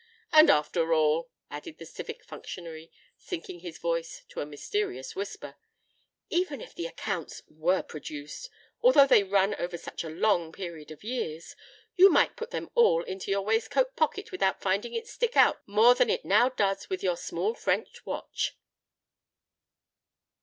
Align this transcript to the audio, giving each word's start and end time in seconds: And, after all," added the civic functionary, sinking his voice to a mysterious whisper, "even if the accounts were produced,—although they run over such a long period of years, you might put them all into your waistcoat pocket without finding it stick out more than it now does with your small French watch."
And, 0.31 0.49
after 0.49 0.95
all," 0.95 1.29
added 1.51 1.77
the 1.77 1.85
civic 1.85 2.23
functionary, 2.23 2.91
sinking 3.19 3.59
his 3.59 3.77
voice 3.77 4.23
to 4.29 4.39
a 4.41 4.47
mysterious 4.47 5.15
whisper, 5.15 5.57
"even 6.31 6.59
if 6.59 6.73
the 6.73 6.87
accounts 6.87 7.43
were 7.47 7.83
produced,—although 7.83 9.05
they 9.05 9.21
run 9.21 9.53
over 9.59 9.77
such 9.77 10.03
a 10.03 10.09
long 10.09 10.51
period 10.53 10.89
of 10.89 11.03
years, 11.03 11.55
you 11.97 12.09
might 12.09 12.35
put 12.35 12.49
them 12.49 12.71
all 12.73 13.03
into 13.03 13.29
your 13.29 13.43
waistcoat 13.43 13.95
pocket 13.95 14.31
without 14.31 14.59
finding 14.59 14.95
it 14.95 15.05
stick 15.07 15.37
out 15.37 15.61
more 15.67 15.93
than 15.93 16.09
it 16.09 16.25
now 16.25 16.49
does 16.49 16.89
with 16.89 17.03
your 17.03 17.15
small 17.15 17.53
French 17.53 18.03
watch." 18.03 18.57